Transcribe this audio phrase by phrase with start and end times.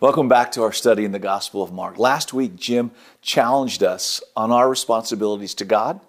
[0.00, 1.98] Welcome back to our study in the Gospel of Mark.
[1.98, 6.00] Last week, Jim challenged us on our responsibilities to God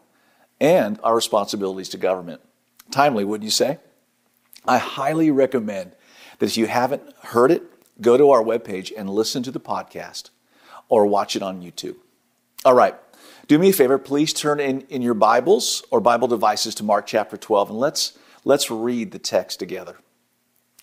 [0.60, 2.42] and our responsibilities to government.
[2.92, 3.80] Timely, wouldn't you say?
[4.66, 5.96] I highly recommend
[6.40, 7.64] that if you haven't heard it,
[8.02, 10.30] go to our webpage and listen to the podcast
[10.88, 11.98] or watch it on YouTube.
[12.66, 12.96] All right,
[13.48, 17.06] do me a favor, please turn in, in your Bibles or Bible devices to Mark
[17.06, 19.98] chapter 12 and let's, let's read the text together.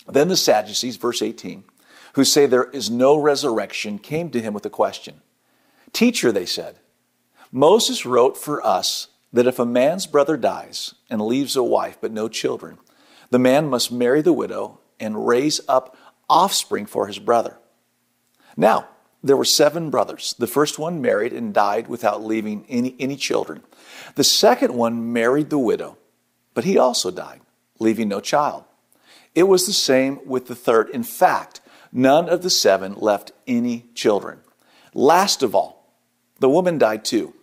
[0.07, 1.65] Then the Sadducees, verse 18,
[2.15, 5.21] who say there is no resurrection, came to him with a question.
[5.93, 6.77] Teacher, they said,
[7.53, 12.13] Moses wrote for us that if a man's brother dies and leaves a wife but
[12.13, 12.79] no children,
[13.31, 15.97] the man must marry the widow and raise up
[16.29, 17.59] offspring for his brother.
[18.57, 18.89] Now,
[19.23, 20.35] there were seven brothers.
[20.39, 23.63] The first one married and died without leaving any, any children.
[24.15, 25.99] The second one married the widow,
[26.55, 27.41] but he also died,
[27.79, 28.65] leaving no child.
[29.35, 30.89] It was the same with the third.
[30.91, 31.61] In fact,
[31.93, 34.41] none of the seven left any children.
[34.95, 35.95] Last of all,
[36.39, 37.35] the woman died too.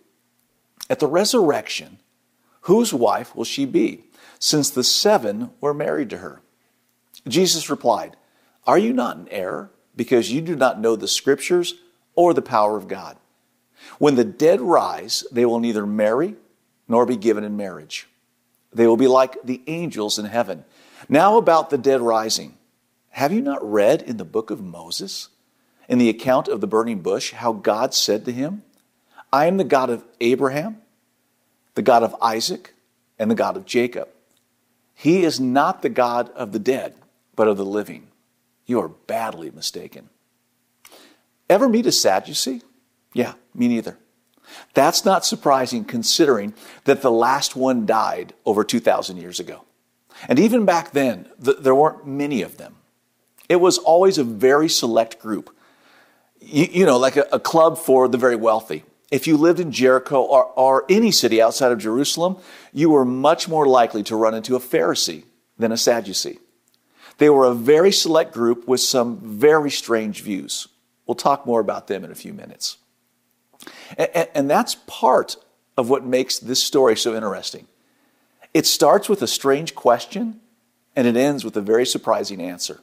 [0.90, 1.98] At the resurrection,
[2.62, 4.04] whose wife will she be,
[4.38, 6.40] since the seven were married to her?
[7.26, 8.16] Jesus replied,
[8.66, 11.74] Are you not in error, because you do not know the scriptures
[12.14, 13.16] or the power of God?
[13.98, 16.36] When the dead rise, they will neither marry
[16.86, 18.08] nor be given in marriage.
[18.72, 20.64] They will be like the angels in heaven.
[21.08, 22.57] Now, about the dead rising.
[23.10, 25.28] Have you not read in the book of Moses,
[25.88, 28.62] in the account of the burning bush, how God said to him,
[29.32, 30.78] I am the God of Abraham,
[31.74, 32.74] the God of Isaac,
[33.18, 34.08] and the God of Jacob.
[34.94, 36.94] He is not the God of the dead,
[37.36, 38.08] but of the living.
[38.66, 40.08] You are badly mistaken.
[41.48, 42.62] Ever meet a Sadducee?
[43.14, 43.96] Yeah, me neither.
[44.74, 49.64] That's not surprising considering that the last one died over 2,000 years ago.
[50.28, 52.76] And even back then, th- there weren't many of them.
[53.48, 55.54] It was always a very select group.
[56.40, 58.84] You, you know, like a, a, club for the very wealthy.
[59.10, 62.36] If you lived in Jericho or, or any city outside of Jerusalem,
[62.72, 65.24] you were much more likely to run into a Pharisee
[65.58, 66.38] than a Sadducee.
[67.16, 70.68] They were a very select group with some very strange views.
[71.06, 72.76] We'll talk more about them in a few minutes.
[73.96, 75.36] And, and that's part
[75.76, 77.66] of what makes this story so interesting.
[78.54, 80.40] It starts with a strange question
[80.94, 82.80] and it ends with a very surprising answer.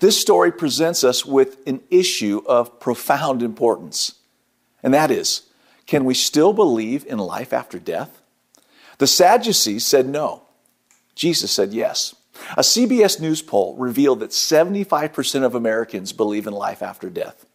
[0.00, 4.14] This story presents us with an issue of profound importance,
[4.82, 5.42] and that is
[5.86, 8.20] can we still believe in life after death?
[8.98, 10.42] The Sadducees said no.
[11.14, 12.14] Jesus said yes.
[12.56, 17.46] A CBS News poll revealed that 75% of Americans believe in life after death.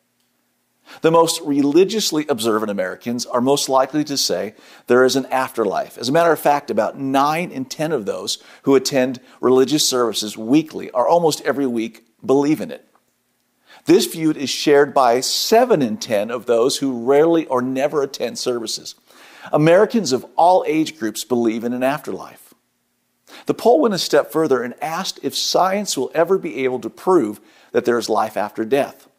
[1.01, 4.53] The most religiously observant Americans are most likely to say
[4.88, 5.97] there is an afterlife.
[5.97, 10.38] As a matter of fact, about 9 in 10 of those who attend religious services
[10.38, 12.88] weekly or almost every week believe in it.
[13.85, 18.39] This view is shared by 7 in 10 of those who rarely or never attend
[18.39, 18.95] services.
[19.51, 22.53] Americans of all age groups believe in an afterlife.
[23.45, 26.89] The poll went a step further and asked if science will ever be able to
[26.89, 27.41] prove
[27.72, 29.09] that there is life after death.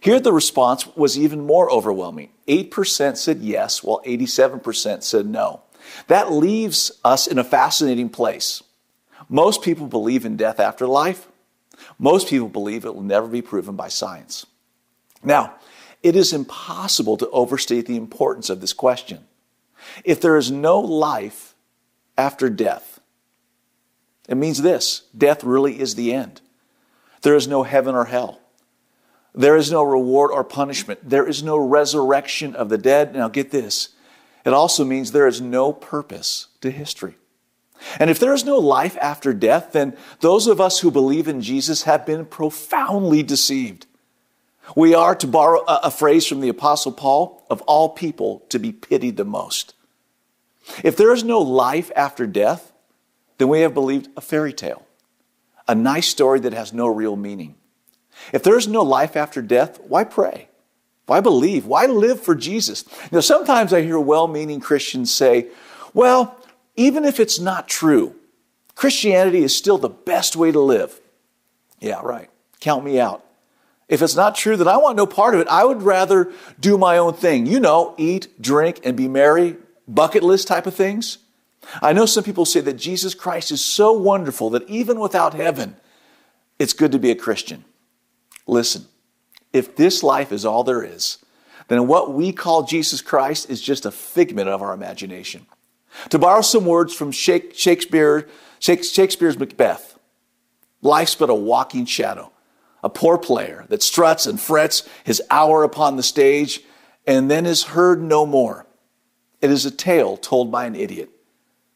[0.00, 2.30] Here, the response was even more overwhelming.
[2.46, 5.62] 8% said yes, while 87% said no.
[6.06, 8.62] That leaves us in a fascinating place.
[9.28, 11.28] Most people believe in death after life.
[11.98, 14.46] Most people believe it will never be proven by science.
[15.22, 15.54] Now,
[16.02, 19.24] it is impossible to overstate the importance of this question.
[20.04, 21.54] If there is no life
[22.16, 23.00] after death,
[24.28, 26.40] it means this death really is the end.
[27.22, 28.40] There is no heaven or hell.
[29.34, 31.08] There is no reward or punishment.
[31.08, 33.14] There is no resurrection of the dead.
[33.14, 33.90] Now, get this
[34.46, 37.16] it also means there is no purpose to history.
[37.98, 41.40] And if there is no life after death, then those of us who believe in
[41.42, 43.86] Jesus have been profoundly deceived.
[44.74, 48.72] We are, to borrow a, phrase from the Apostle Paul, of all people to be
[48.72, 49.74] pitied the most.
[50.82, 52.72] If there is no life after death,
[53.38, 54.84] then we have believed a fairy tale,
[55.68, 57.54] a nice story that has no real meaning.
[58.32, 60.48] If there's no life after death, why pray?
[61.06, 61.66] Why believe?
[61.66, 62.84] Why live for Jesus?
[63.12, 65.48] Now, sometimes I hear well meaning Christians say,
[65.94, 66.36] well,
[66.76, 68.14] even if it's not true,
[68.74, 71.00] Christianity is still the best way to live.
[71.80, 72.30] Yeah, right.
[72.60, 73.24] Count me out.
[73.88, 75.48] If it's not true, then I want no part of it.
[75.48, 77.46] I would rather do my own thing.
[77.46, 79.56] You know, eat, drink, and be merry,
[79.86, 81.18] bucket list type of things.
[81.80, 85.76] I know some people say that Jesus Christ is so wonderful that even without heaven,
[86.58, 87.64] it's good to be a Christian.
[88.46, 88.86] Listen,
[89.52, 91.18] if this life is all there is,
[91.68, 95.46] then what we call Jesus Christ is just a figment of our imagination.
[96.10, 98.28] To borrow some words from Shakespeare,
[98.58, 99.98] Shakespeare's Macbeth,
[100.82, 102.32] life's but a walking shadow.
[102.82, 106.60] a poor player that struts and frets his hour upon the stage
[107.04, 108.64] and then is heard no more.
[109.40, 111.10] It is a tale told by an idiot,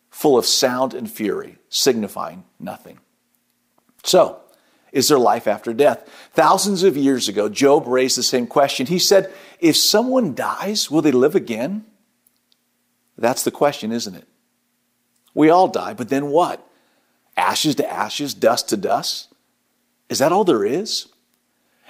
[0.09, 3.01] full of sound and fury, signifying nothing.
[4.05, 4.41] So,
[4.93, 6.09] is there life after death?
[6.33, 8.87] Thousands of years ago, Job raised the same question.
[8.87, 11.85] He said, If someone dies, will they live again?
[13.21, 14.27] That's the question, isn't it?
[15.35, 16.67] We all die, but then what?
[17.37, 19.33] Ashes to ashes, dust to dust?
[20.09, 21.07] Is that all there is?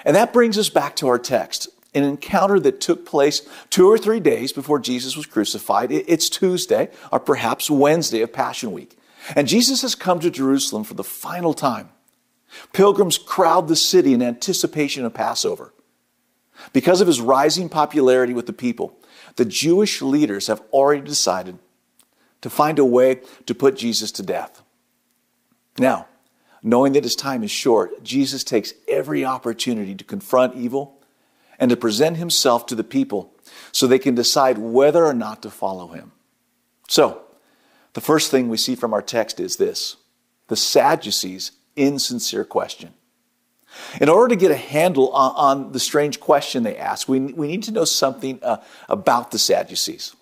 [0.05, 1.69] And that brings us back to our text.
[1.95, 5.91] An encounter that took place two or three days before Jesus was crucified.
[5.91, 8.99] It's Tuesday, or perhaps Wednesday of Passion Week.
[9.35, 11.91] And Jesus has come to Jerusalem for the final time.
[12.73, 15.73] Pilgrims crowd the city in anticipation of Passover.
[16.73, 18.97] Because of his rising popularity with the people,
[19.41, 21.59] the Jewish leaders have already decided
[22.43, 24.61] to find a way to put Jesus to death.
[25.79, 26.09] Now,
[26.63, 31.01] knowing that his time is short, Jesus takes every opportunity to confront evil
[31.59, 33.33] and to present himself to the people
[33.73, 36.13] so they can decide whether or not to follow him.
[36.87, 37.23] So,
[37.95, 39.97] the first thing we see from our text is this
[40.49, 42.93] the Sadducees' insincere question.
[44.01, 47.47] In order to get a handle on, on, the strange question they ask, we, we
[47.47, 50.15] need to know something uh, about the Sadducees.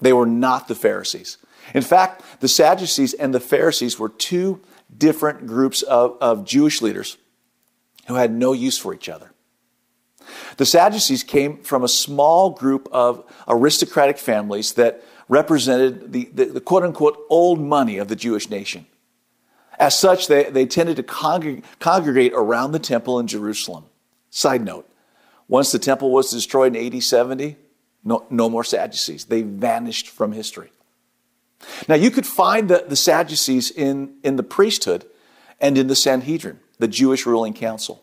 [0.00, 1.38] They were not the Pharisees.
[1.74, 4.60] In fact, the Sadducees and the Pharisees were two
[4.96, 7.16] different groups of, of Jewish leaders
[8.08, 9.30] who had no use for each other.
[10.56, 16.60] The Sadducees came from a small group of aristocratic families that represented the, the, the
[16.60, 18.86] quote unquote old money of the Jewish nation.
[19.78, 23.84] As such, they, they tended to congreg- congregate around the temple in Jerusalem.
[24.30, 24.88] Side note,
[25.48, 27.56] once the temple was destroyed in AD 70,
[28.04, 29.26] no, no more Sadducees.
[29.26, 30.72] They vanished from history.
[31.88, 35.04] Now, you could find the, the Sadducees in, in the priesthood
[35.60, 38.02] and in the Sanhedrin, the Jewish ruling council.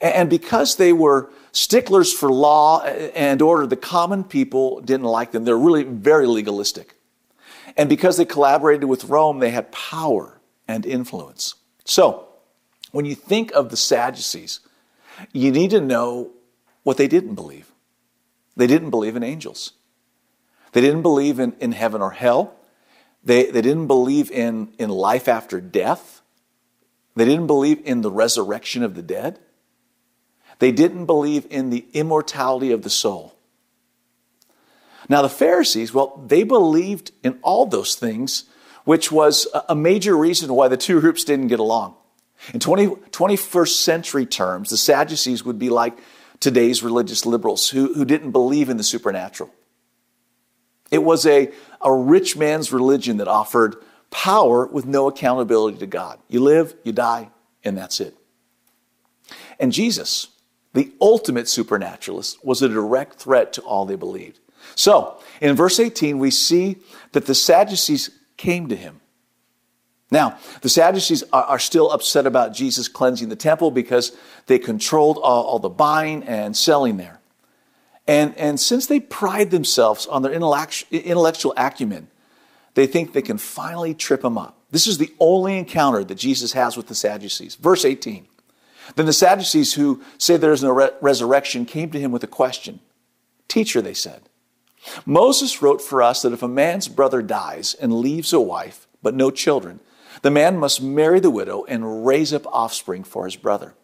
[0.00, 5.32] And, and because they were sticklers for law and order, the common people didn't like
[5.32, 5.44] them.
[5.44, 6.94] They're really very legalistic.
[7.76, 10.35] And because they collaborated with Rome, they had power
[10.68, 11.54] and influence.
[11.84, 12.28] So,
[12.92, 14.60] when you think of the Sadducees,
[15.32, 16.32] you need to know
[16.82, 17.72] what they didn't believe.
[18.56, 19.72] They didn't believe in angels.
[20.72, 22.54] They didn't believe in, in heaven or hell.
[23.24, 26.22] They, they didn't believe in, in life after death.
[27.14, 29.38] They didn't believe in the resurrection of the dead.
[30.58, 33.36] They didn't believe in the immortality of the soul.
[35.08, 38.44] Now, the Pharisees, well, they believed in all those things,
[38.86, 41.96] which was a major reason why the two groups didn't get along.
[42.54, 45.98] In 20, 21st century terms, the Sadducees would be like
[46.38, 49.52] today's religious liberals who, who didn't believe in the supernatural.
[50.92, 51.50] It was a,
[51.80, 53.74] a rich man's religion that offered
[54.10, 56.20] power with no accountability to God.
[56.28, 57.30] You live, you die,
[57.64, 58.14] and that's it.
[59.58, 60.28] And Jesus,
[60.74, 64.38] the ultimate supernaturalist, was a direct threat to all they believed.
[64.76, 66.76] So, in verse 18, we see
[67.12, 69.00] that the Sadducees came to him.
[70.10, 74.16] Now, the Sadducees are, still upset about Jesus cleansing the temple because
[74.46, 77.20] they controlled all, all the buying and selling there.
[78.06, 82.08] And, and since they pride themselves on their intellectual acumen,
[82.74, 84.56] they think they can finally trip him up.
[84.70, 87.56] This is the only encounter that Jesus has with the Sadducees.
[87.56, 88.28] Verse 18.
[88.94, 92.28] Then the Sadducees, who say there is no re- resurrection, came to him with a
[92.28, 92.78] question.
[93.48, 94.28] Teacher, they said,
[95.04, 99.14] Moses wrote for us that if a man's brother dies and leaves a wife, but
[99.14, 99.80] no children,
[100.22, 103.74] the man must marry the widow and raise up offspring for his brother.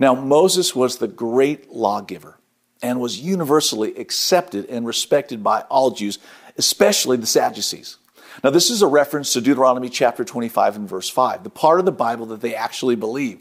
[0.00, 2.38] Now, Moses was the great lawgiver
[2.82, 6.18] and was universally accepted and respected by all Jews,
[6.58, 7.98] especially the Sadducees.
[8.42, 11.86] Now, this is a reference to Deuteronomy chapter 25 and verse 5, the part of
[11.86, 13.38] the Bible that they actually believe.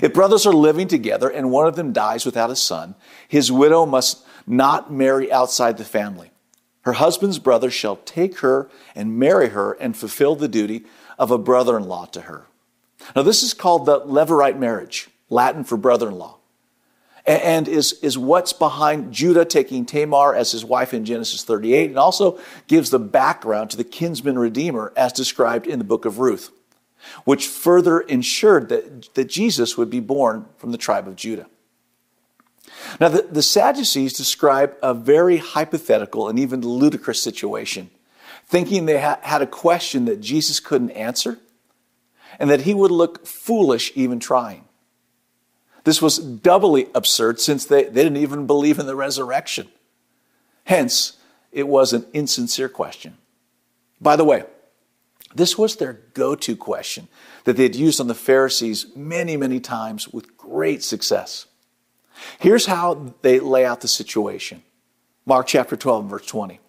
[0.00, 2.94] If brothers are living together and one of them dies without a son,
[3.28, 6.30] his widow must not marry outside the family.
[6.82, 10.84] Her husband's brother shall take her and marry her and fulfill the duty
[11.18, 12.46] of a brother in law to her.
[13.14, 16.38] Now, this is called the Levirate marriage, Latin for brother in law
[17.24, 21.98] and is, is what's behind Judah taking Tamar as his wife in Genesis 38, and
[21.98, 26.50] also gives the background to the kinsman redeemer as described in the book of Ruth,
[27.24, 31.46] which further ensured that, that Jesus would be born from the tribe of Judah.
[33.00, 37.90] Now, the, the Sadducees describe a very hypothetical and even ludicrous situation,
[38.46, 41.38] thinking they ha- had a question that Jesus couldn't answer,
[42.38, 44.64] and that he would look foolish even trying.
[45.84, 49.68] This was doubly absurd since they, they didn't even believe in the resurrection.
[50.64, 51.18] Hence,
[51.50, 53.18] it was an insincere question.
[54.00, 54.44] By the way,
[55.34, 57.08] This was their go to question
[57.44, 61.46] that they had used on the Pharisees many, many times with great success.
[62.38, 64.62] Here's how they lay out the situation
[65.24, 66.60] Mark chapter 12, verse 20.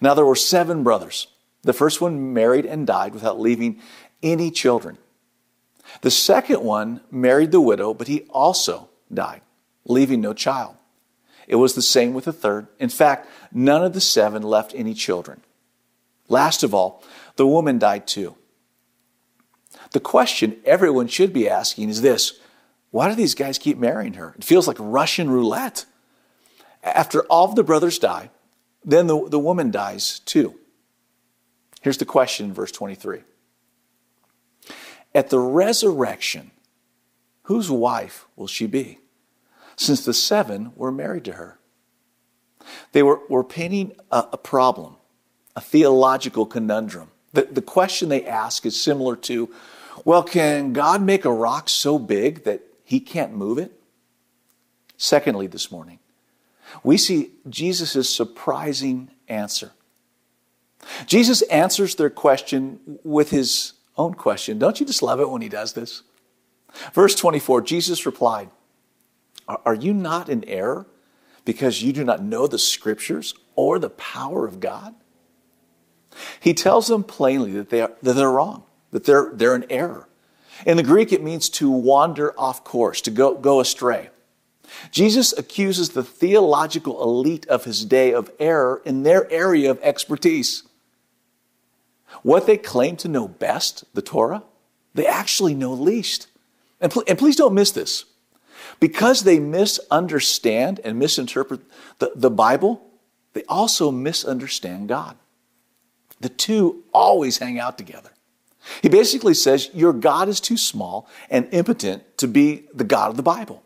[0.00, 1.28] Now there were seven brothers.
[1.62, 3.80] The first one married and died without leaving
[4.22, 4.98] any children.
[6.02, 9.42] The second one married the widow, but he also died,
[9.84, 10.76] leaving no child.
[11.46, 12.66] It was the same with the third.
[12.78, 15.42] In fact, none of the seven left any children.
[16.28, 17.02] Last of all,
[17.36, 18.36] the woman died too.
[19.92, 22.40] The question everyone should be asking is this
[22.90, 24.34] why do these guys keep marrying her?
[24.36, 25.86] It feels like Russian roulette.
[26.82, 28.30] After all of the brothers die,
[28.84, 30.58] then the, the woman dies too.
[31.82, 33.20] Here's the question in verse 23
[35.14, 36.52] At the resurrection,
[37.44, 38.98] whose wife will she be?
[39.76, 41.58] Since the seven were married to her.
[42.92, 44.96] They were, were painting a, a problem,
[45.54, 47.10] a theological conundrum.
[47.32, 49.52] The, the question they ask is similar to
[50.04, 53.72] well, can God make a rock so big that he can't move it?
[54.96, 55.98] Secondly, this morning,
[56.84, 59.72] we see Jesus' surprising answer.
[61.04, 64.60] Jesus answers their question with his own question.
[64.60, 66.04] Don't you just love it when he does this?
[66.92, 68.50] Verse 24 Jesus replied,
[69.48, 70.86] Are you not in error
[71.44, 74.94] because you do not know the scriptures or the power of God?
[76.38, 78.62] He tells them plainly that, they are, that they're wrong,
[78.92, 80.08] that they're, they're in error.
[80.64, 84.10] In the Greek, it means to wander off course, to go, go astray.
[84.90, 90.64] Jesus accuses the theological elite of his day of error in their area of expertise.
[92.22, 94.42] What they claim to know best, the Torah,
[94.94, 96.28] they actually know least.
[96.80, 98.04] And, pl- and please don't miss this.
[98.80, 101.60] Because they misunderstand and misinterpret
[101.98, 102.82] the, the Bible,
[103.32, 105.16] they also misunderstand God.
[106.20, 108.10] The two always hang out together.
[108.82, 113.16] He basically says, Your God is too small and impotent to be the God of
[113.16, 113.62] the Bible.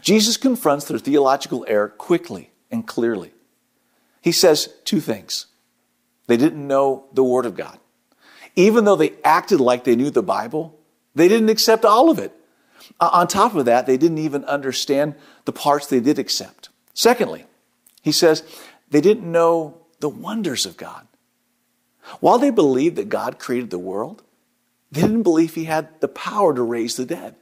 [0.00, 3.32] Jesus confronts their theological error quickly and clearly.
[4.20, 5.46] He says two things
[6.26, 7.78] they didn't know the Word of God.
[8.56, 10.78] Even though they acted like they knew the Bible,
[11.14, 12.32] they didn't accept all of it.
[13.00, 15.14] On top of that, they didn't even understand
[15.44, 16.68] the parts they did accept.
[16.94, 17.44] Secondly,
[18.02, 18.42] he says
[18.90, 21.05] they didn't know the wonders of God.
[22.20, 24.22] While they believed that God created the world,
[24.92, 27.36] they didn't believe he had the power to raise the dead.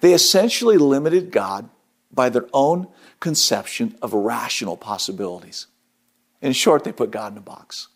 [0.00, 1.68] They essentially limited God
[2.12, 2.88] by their own
[3.20, 5.66] conception of rational possibilities.
[6.40, 7.88] In short, they put God in a box.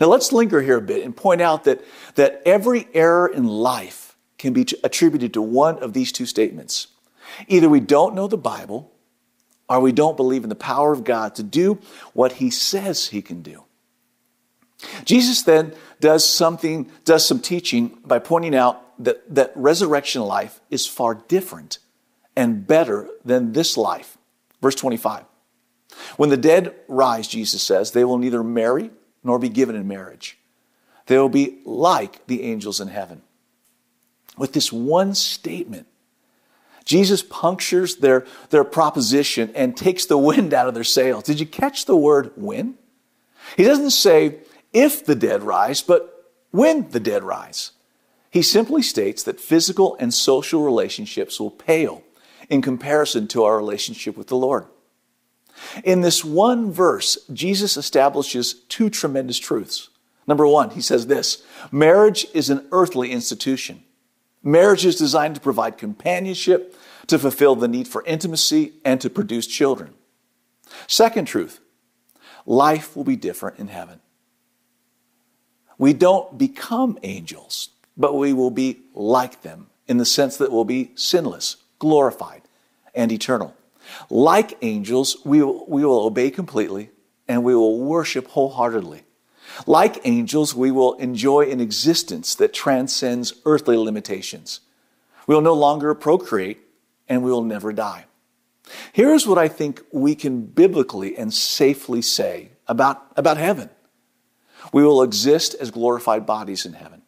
[0.00, 1.82] Now let's linger here a bit and point out that,
[2.16, 6.88] that every error in life can be attributed to one of these two statements.
[7.46, 8.92] Either we don't know the Bible,
[9.68, 11.78] or we don't believe in the power of God to do
[12.14, 13.64] what he says he can do.
[15.04, 20.86] Jesus then does something, does some teaching by pointing out that, that resurrection life is
[20.86, 21.78] far different
[22.36, 24.16] and better than this life.
[24.62, 25.24] Verse 25.
[26.16, 28.90] When the dead rise, Jesus says, they will neither marry
[29.24, 30.38] nor be given in marriage.
[31.06, 33.22] They will be like the angels in heaven.
[34.36, 35.86] With this one statement,
[36.84, 41.24] Jesus punctures their, their proposition and takes the wind out of their sails.
[41.24, 42.74] Did you catch the word "win"?
[43.56, 44.38] He doesn't say,
[44.72, 47.72] if the dead rise, but when the dead rise.
[48.30, 52.02] He simply states that physical and social relationships will pale
[52.48, 54.66] in comparison to our relationship with the Lord.
[55.84, 59.90] In this one verse, Jesus establishes two tremendous truths.
[60.26, 63.82] Number one, he says this marriage is an earthly institution.
[64.42, 69.46] Marriage is designed to provide companionship, to fulfill the need for intimacy, and to produce
[69.46, 69.94] children.
[70.86, 71.60] Second truth,
[72.46, 74.00] life will be different in heaven.
[75.78, 80.64] We don't become angels, but we will be like them in the sense that we'll
[80.64, 82.42] be sinless, glorified,
[82.94, 83.54] and eternal.
[84.10, 86.90] Like angels, we will, we will obey completely
[87.26, 89.04] and we will worship wholeheartedly.
[89.66, 94.60] Like angels, we will enjoy an existence that transcends earthly limitations.
[95.26, 96.58] We will no longer procreate
[97.08, 98.04] and we will never die.
[98.92, 103.70] Here's what I think we can biblically and safely say about, about heaven.
[104.72, 107.02] We will exist as glorified bodies in heaven.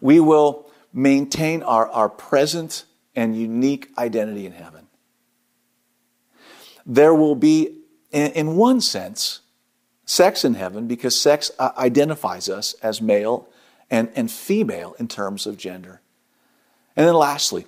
[0.00, 4.86] We will maintain our, our present and unique identity in heaven.
[6.86, 7.78] There will be,
[8.12, 9.40] in, in one sense,
[10.04, 13.48] sex in heaven because sex uh, identifies us as male
[13.90, 16.00] and, and female in terms of gender.
[16.96, 17.66] And then lastly,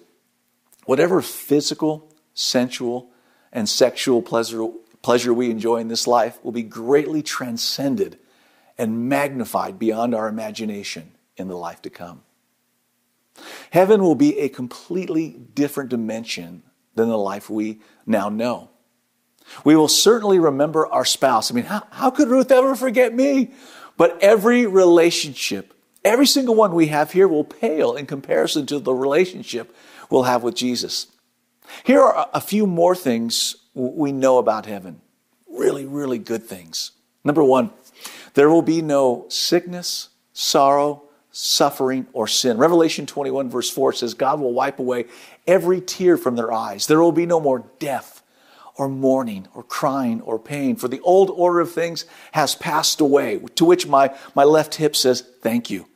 [0.86, 3.10] whatever physical, sensual,
[3.52, 4.66] and sexual pleasure
[5.02, 8.18] pleasure we enjoy in this life will be greatly transcended
[8.78, 12.22] and magnified beyond our imagination in the life to come.
[13.70, 16.62] Heaven will be a completely different dimension
[16.94, 18.70] than the life we now know.
[19.64, 21.50] We will certainly remember our spouse.
[21.50, 23.52] I mean, how, how could Ruth ever forget me?
[23.96, 28.94] But every relationship, every single one we have here will pale in comparison to the
[28.94, 29.74] relationship
[30.08, 31.06] we'll have with Jesus.
[31.84, 35.00] Here are a few more things we know about heaven.
[35.48, 36.92] Really, really good things.
[37.24, 37.70] Number one,
[38.34, 42.58] there will be no sickness, sorrow, suffering, or sin.
[42.58, 45.06] Revelation 21, verse 4 says, God will wipe away
[45.46, 46.86] every tear from their eyes.
[46.86, 48.22] There will be no more death,
[48.76, 53.38] or mourning, or crying, or pain, for the old order of things has passed away.
[53.56, 55.86] To which my, my left hip says, Thank you.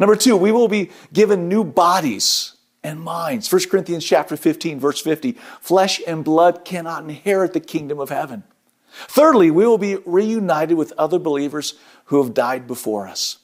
[0.00, 2.53] Number two, we will be given new bodies
[2.84, 3.50] and minds.
[3.50, 5.32] 1 Corinthians chapter 15, verse 50.
[5.60, 8.44] Flesh and blood cannot inherit the kingdom of heaven.
[8.92, 11.74] Thirdly, we will be reunited with other believers
[12.04, 13.38] who have died before us.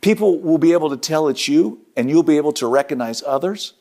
[0.00, 3.74] People will be able to tell it's you, and you'll be able to recognize others.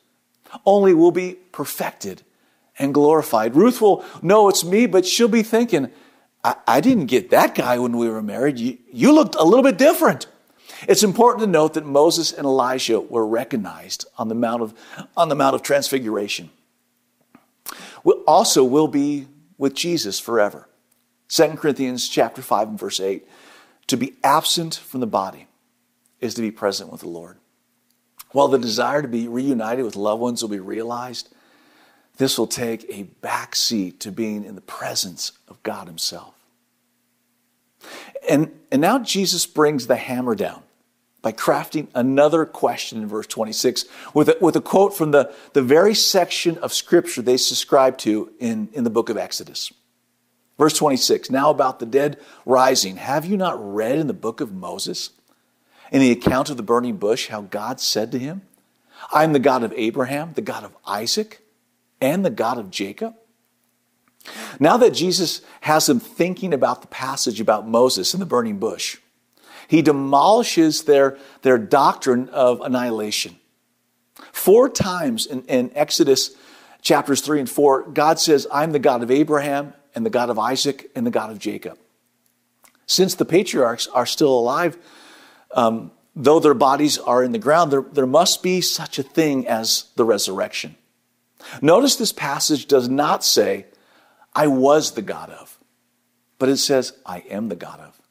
[0.65, 2.21] Only we'll be perfected
[2.77, 3.55] and glorified.
[3.55, 5.89] Ruth will know it's me, but she'll be thinking,
[6.43, 8.59] I, I didn't get that guy when we were married.
[8.59, 10.27] You, you looked a little bit different.
[10.87, 14.73] It's important to note that Moses and Elijah were recognized on the Mount of,
[15.15, 16.49] on the Mount of Transfiguration.
[18.03, 19.27] We'll also will be
[19.57, 20.67] with Jesus forever.
[21.29, 23.27] 2 Corinthians chapter 5 and verse 8.
[23.87, 25.47] To be absent from the body
[26.19, 27.37] is to be present with the Lord.
[28.31, 31.29] While the desire to be reunited with loved ones will be realized,
[32.17, 36.33] this will take a back seat to being in the presence of God Himself.
[38.29, 40.63] And, and now Jesus brings the hammer down
[41.21, 45.61] by crafting another question in verse 26 with a, with a quote from the, the
[45.61, 49.71] very section of Scripture they subscribe to in, in the book of Exodus.
[50.57, 54.51] Verse 26 Now about the dead rising, have you not read in the book of
[54.51, 55.11] Moses,
[55.91, 58.41] in the account of the burning bush, how God said to him,
[59.13, 61.45] I am the God of Abraham, the God of Isaac,
[62.01, 63.13] and the God of Jacob?
[64.59, 68.97] Now that Jesus has them thinking about the passage about Moses and the burning bush,
[69.67, 73.37] he demolishes their, their doctrine of annihilation.
[74.31, 76.35] Four times in, in Exodus
[76.81, 80.39] chapters 3 and 4, God says, I'm the God of Abraham, and the God of
[80.39, 81.77] Isaac and the God of Jacob.
[82.85, 84.77] Since the patriarchs are still alive,
[85.53, 89.47] um, though their bodies are in the ground, there, there must be such a thing
[89.47, 90.75] as the resurrection.
[91.61, 93.65] Notice this passage does not say,
[94.35, 95.59] I was the God of,
[96.39, 98.01] but it says, I am the God of.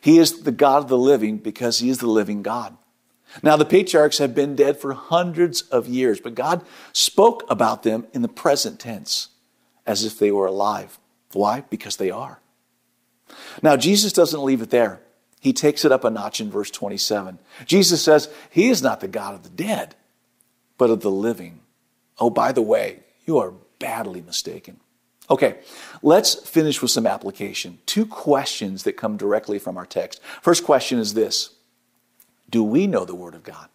[0.00, 2.76] He is the God of the living because he is the living God.
[3.42, 8.06] Now, the patriarchs have been dead for hundreds of years, but God spoke about them
[8.12, 9.28] in the present tense
[9.86, 10.98] as if they were alive.
[11.32, 11.62] Why?
[11.70, 12.40] Because they are.
[13.62, 15.00] Now, Jesus doesn't leave it there.
[15.40, 17.38] He takes it up a notch in verse 27.
[17.64, 19.94] Jesus says, He is not the God of the dead,
[20.76, 21.60] but of the living.
[22.18, 24.80] Oh, by the way, you are badly mistaken.
[25.30, 25.58] Okay,
[26.02, 27.78] let's finish with some application.
[27.86, 30.20] Two questions that come directly from our text.
[30.42, 31.50] First question is this
[32.48, 33.68] Do we know the Word of God?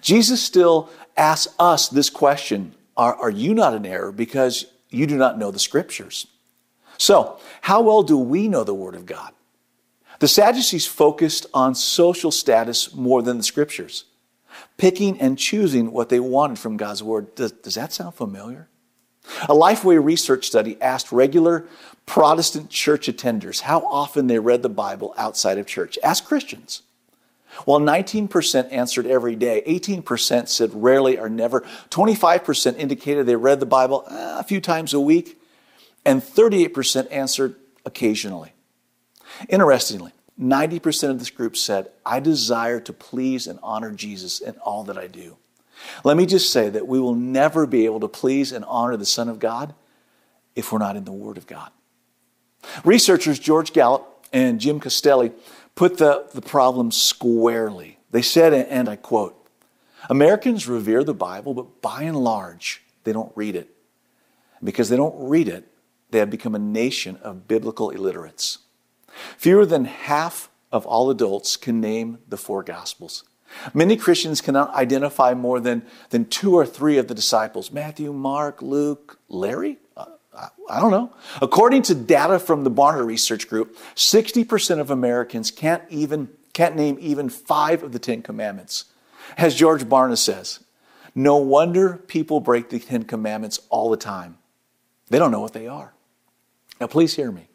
[0.00, 5.16] Jesus still asks us this question Are, are you not in error because you do
[5.16, 6.26] not know the Scriptures?
[6.98, 9.32] So, how well do we know the Word of God?
[10.18, 14.06] The Sadducees focused on social status more than the Scriptures,
[14.76, 17.34] picking and choosing what they wanted from God's Word.
[17.36, 18.68] Does, does that sound familiar?
[19.42, 21.66] A Lifeway research study asked regular
[22.06, 25.98] Protestant church attenders how often they read the Bible outside of church.
[26.02, 26.82] Ask Christians.
[27.64, 33.66] While 19% answered every day, 18% said rarely or never, 25% indicated they read the
[33.66, 35.40] Bible uh, a few times a week,
[36.04, 38.52] and 38% answered occasionally.
[39.48, 44.84] Interestingly, 90% of this group said, I desire to please and honor Jesus in all
[44.84, 45.36] that I do.
[46.04, 49.06] Let me just say that we will never be able to please and honor the
[49.06, 49.74] Son of God
[50.54, 51.70] if we're not in the Word of God.
[52.84, 55.32] Researchers George Gallup and Jim Castelli
[55.74, 57.98] put the, the problem squarely.
[58.10, 59.34] They said, and I quote,
[60.08, 63.70] Americans revere the Bible, but by and large, they don't read it.
[64.62, 65.68] Because they don't read it,
[66.10, 68.58] they have become a nation of biblical illiterates.
[69.36, 73.24] Fewer than half of all adults can name the four Gospels.
[73.74, 78.62] Many Christians cannot identify more than, than two or three of the disciples Matthew, Mark,
[78.62, 79.78] Luke, Larry?
[79.96, 81.12] Uh, I, I don't know.
[81.40, 86.96] According to data from the Barna Research Group, 60% of Americans can't even can't name
[87.00, 88.86] even five of the Ten Commandments.
[89.36, 90.60] As George Barna says,
[91.14, 94.38] no wonder people break the Ten Commandments all the time.
[95.08, 95.92] They don't know what they are.
[96.80, 97.48] Now, please hear me.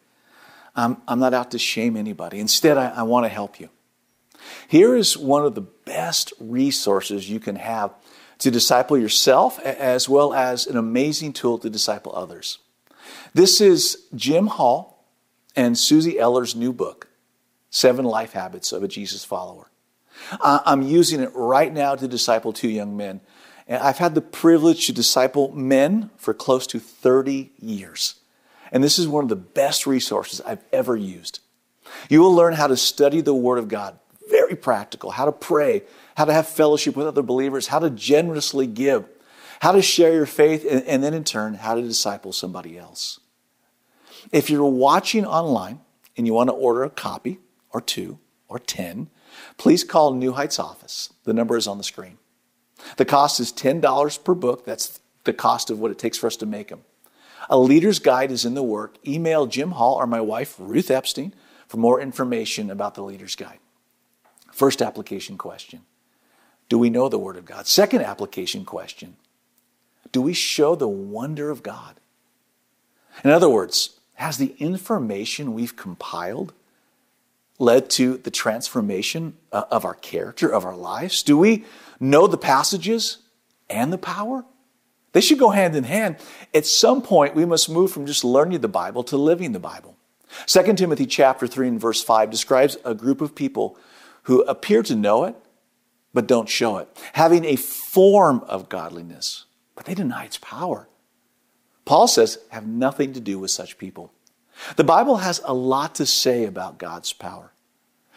[0.75, 2.39] I'm, I'm not out to shame anybody.
[2.39, 3.69] Instead, I, I want to help you.
[4.67, 7.93] Here is one of the best resources you can have
[8.39, 12.57] to disciple yourself, as well as an amazing tool to disciple others.
[13.33, 15.05] This is Jim Hall
[15.55, 17.07] and Susie Eller's new book,
[17.69, 19.69] Seven Life Habits of a Jesus Follower.
[20.41, 23.21] I'm using it right now to disciple two young men.
[23.67, 28.15] And I've had the privilege to disciple men for close to 30 years.
[28.71, 31.39] And this is one of the best resources I've ever used.
[32.09, 33.99] You will learn how to study the Word of God,
[34.51, 35.83] very practical, how to pray,
[36.15, 39.05] how to have fellowship with other believers, how to generously give,
[39.61, 43.19] how to share your faith, and, and then in turn, how to disciple somebody else.
[44.31, 45.79] If you're watching online
[46.17, 47.39] and you want to order a copy
[47.71, 49.09] or two or 10,
[49.57, 51.13] please call New Heights office.
[51.23, 52.17] The number is on the screen.
[52.97, 54.65] The cost is $10 per book.
[54.65, 56.81] That's the cost of what it takes for us to make them.
[57.49, 58.97] A leader's guide is in the work.
[59.07, 61.33] Email Jim Hall or my wife, Ruth Epstein,
[61.67, 63.59] for more information about the leader's guide.
[64.61, 65.81] First application question
[66.69, 67.65] Do we know the Word of God?
[67.65, 69.15] Second application question
[70.11, 71.95] Do we show the wonder of God?
[73.23, 76.53] In other words, has the information we've compiled
[77.57, 81.23] led to the transformation uh, of our character, of our lives?
[81.23, 81.65] Do we
[81.99, 83.17] know the passages
[83.67, 84.45] and the power?
[85.13, 86.17] They should go hand in hand.
[86.53, 89.97] At some point, we must move from just learning the Bible to living the Bible.
[90.45, 93.75] 2 Timothy chapter 3 and verse 5 describes a group of people
[94.23, 95.35] who appear to know it,
[96.13, 100.87] but don't show it, having a form of godliness, but they deny its power.
[101.85, 104.11] Paul says, have nothing to do with such people.
[104.75, 107.51] The Bible has a lot to say about God's power.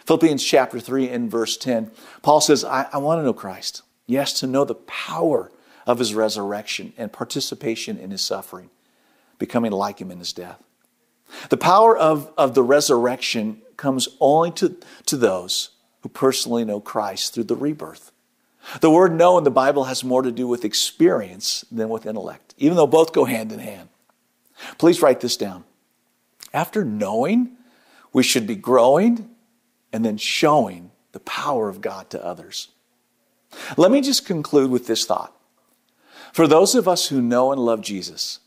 [0.05, 1.90] Philippians chapter 3 and verse 10,
[2.21, 3.83] Paul says, I, I want to know Christ.
[4.07, 5.51] Yes, to know the power
[5.87, 8.69] of his resurrection and participation in his suffering,
[9.38, 10.62] becoming like him in his death.
[11.49, 15.71] The power of, of the resurrection comes only to, to those
[16.05, 18.12] who personally know Christ through the rebirth.
[18.83, 22.55] The word know in the Bible has more to do with experience than with intellect,
[22.59, 23.88] even though both go hand in hand.
[24.77, 25.64] Please write this down.
[26.53, 27.53] After knowing,
[28.12, 29.31] we should be growing
[29.95, 32.69] and then showing the power of God to others.
[33.79, 35.35] Let me just conclude with this thought.
[36.35, 38.40] For those of us who know and love Jesus,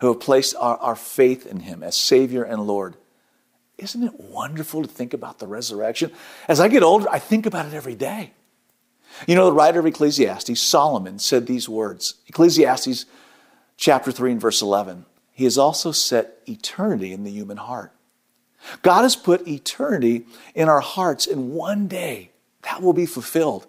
[0.00, 2.96] who have placed our, our faith in him as Savior and Lord,
[3.82, 6.12] isn't it wonderful to think about the resurrection?
[6.48, 8.32] As I get older, I think about it every day.
[9.26, 13.04] You know, the writer of Ecclesiastes, Solomon, said these words Ecclesiastes
[13.76, 15.04] chapter 3 and verse 11.
[15.32, 17.92] He has also set eternity in the human heart.
[18.82, 22.30] God has put eternity in our hearts, and one day
[22.62, 23.66] that will be fulfilled.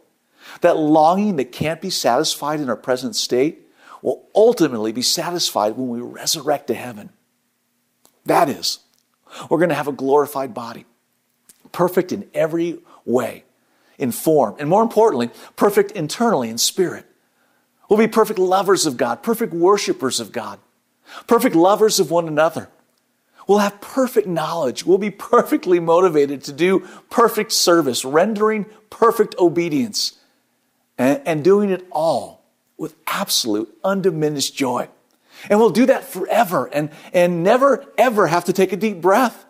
[0.62, 3.68] That longing that can't be satisfied in our present state
[4.02, 7.10] will ultimately be satisfied when we resurrect to heaven.
[8.26, 8.80] That is,
[9.50, 10.86] we're going to have a glorified body,
[11.72, 13.44] perfect in every way,
[13.98, 17.06] in form, and more importantly, perfect internally in spirit.
[17.90, 20.60] We'll be perfect lovers of God, perfect worshipers of God,
[21.28, 22.70] perfect lovers of one another.
[23.48, 24.86] We'll have perfect knowledge.
[24.86, 30.14] We'll be perfectly motivated to do perfect service, rendering perfect obedience
[30.98, 32.44] and, and doing it all
[32.78, 34.88] with absolute undiminished joy.
[35.50, 39.46] And we'll do that forever and, and never, ever have to take a deep breath.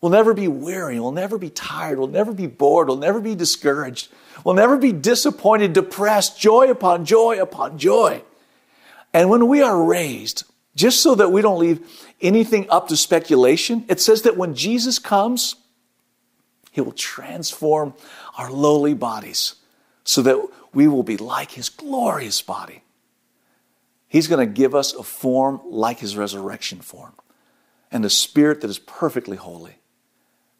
[0.00, 1.00] We'll never be weary.
[1.00, 1.98] We'll never be tired.
[1.98, 2.88] We'll never be bored.
[2.88, 4.08] We'll never be discouraged.
[4.44, 8.22] We'll never be disappointed, depressed, joy upon joy upon joy.
[9.14, 10.44] And when we are raised,
[10.76, 11.80] just so that we don't leave
[12.20, 15.54] anything up to speculation, it says that when Jesus comes,
[16.70, 17.94] he will transform
[18.36, 19.54] our lowly bodies
[20.04, 22.82] so that we will be like his glorious body.
[24.14, 27.14] He's going to give us a form like his resurrection form
[27.90, 29.78] and a spirit that is perfectly holy.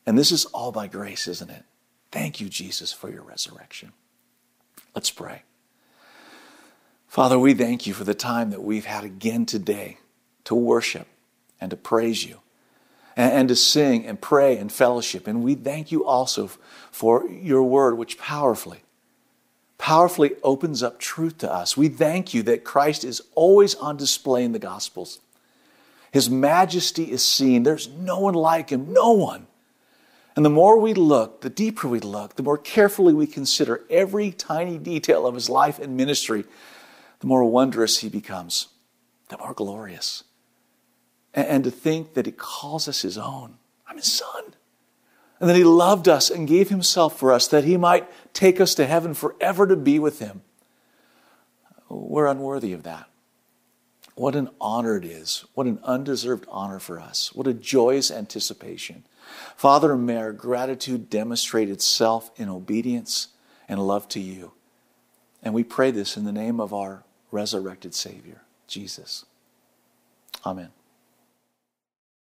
[0.05, 1.63] And this is all by grace, isn't it?
[2.11, 3.93] Thank you, Jesus, for your resurrection.
[4.93, 5.45] Let's pray.
[7.07, 9.99] Father, we thank you for the time that we've had again today
[10.43, 11.07] to worship
[11.61, 12.41] and to praise you
[13.17, 15.29] and, to sing and pray and fellowship.
[15.29, 16.51] And we thank you also
[16.91, 18.83] for your word, which powerfully
[19.79, 21.77] powerfully opens up truth to us.
[21.77, 25.21] We thank you that Christ is always on display in the Gospels.
[26.13, 27.63] His majesty is seen.
[27.63, 29.47] There's no one like him, no one.
[30.37, 34.31] And the more we look, the deeper we look, the more carefully we consider every
[34.33, 36.45] tiny detail of his life and ministry,
[37.21, 38.69] the more wondrous he becomes,
[39.29, 40.25] the more glorious.
[41.33, 43.59] And, to think that he calls us his own.
[43.89, 44.55] I'm his son
[45.41, 48.75] and that He loved us and gave Himself for us that He might take us
[48.77, 50.43] to heaven forever to be with Him.
[51.89, 53.09] We're unworthy of that.
[54.15, 55.45] What an honor it is.
[55.55, 57.35] What an undeserved honor for us.
[57.35, 59.05] What a joyous anticipation.
[59.57, 63.29] Father, may our gratitude demonstrate itself in obedience
[63.69, 64.53] and love to you.
[65.43, 69.25] And we pray this in the name of our resurrected Savior, Jesus.
[70.47, 70.71] Amen.